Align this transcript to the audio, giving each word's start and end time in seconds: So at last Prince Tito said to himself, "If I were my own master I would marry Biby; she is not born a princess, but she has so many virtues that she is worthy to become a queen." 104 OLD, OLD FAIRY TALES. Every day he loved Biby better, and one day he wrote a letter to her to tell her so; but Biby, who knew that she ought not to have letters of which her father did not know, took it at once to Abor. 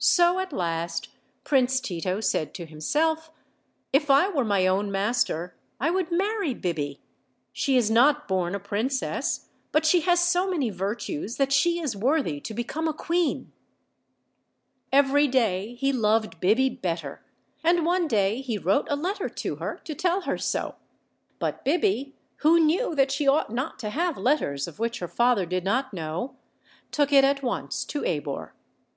So 0.00 0.40
at 0.40 0.52
last 0.52 1.10
Prince 1.44 1.78
Tito 1.80 2.18
said 2.18 2.54
to 2.54 2.66
himself, 2.66 3.30
"If 3.92 4.10
I 4.10 4.28
were 4.28 4.44
my 4.44 4.66
own 4.66 4.90
master 4.90 5.54
I 5.78 5.90
would 5.92 6.10
marry 6.10 6.54
Biby; 6.56 6.98
she 7.52 7.76
is 7.76 7.88
not 7.88 8.26
born 8.26 8.56
a 8.56 8.58
princess, 8.58 9.46
but 9.70 9.86
she 9.86 10.00
has 10.00 10.18
so 10.18 10.50
many 10.50 10.70
virtues 10.70 11.36
that 11.36 11.52
she 11.52 11.78
is 11.78 11.96
worthy 11.96 12.40
to 12.40 12.52
become 12.52 12.88
a 12.88 12.92
queen." 12.92 13.52
104 14.92 14.98
OLD, 14.98 15.06
OLD 15.06 15.12
FAIRY 15.12 15.30
TALES. 15.30 15.48
Every 15.54 15.70
day 15.70 15.74
he 15.74 15.92
loved 15.92 16.40
Biby 16.40 16.82
better, 16.82 17.22
and 17.62 17.86
one 17.86 18.08
day 18.08 18.40
he 18.40 18.58
wrote 18.58 18.88
a 18.90 18.96
letter 18.96 19.28
to 19.28 19.54
her 19.62 19.80
to 19.84 19.94
tell 19.94 20.22
her 20.22 20.36
so; 20.36 20.74
but 21.38 21.64
Biby, 21.64 22.14
who 22.38 22.58
knew 22.58 22.96
that 22.96 23.12
she 23.12 23.28
ought 23.28 23.52
not 23.52 23.78
to 23.78 23.90
have 23.90 24.18
letters 24.18 24.66
of 24.66 24.80
which 24.80 24.98
her 24.98 25.06
father 25.06 25.46
did 25.46 25.62
not 25.62 25.94
know, 25.94 26.34
took 26.90 27.12
it 27.12 27.22
at 27.22 27.44
once 27.44 27.84
to 27.84 28.02
Abor. 28.04 28.52